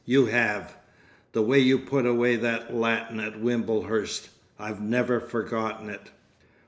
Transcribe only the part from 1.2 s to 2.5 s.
The way you put away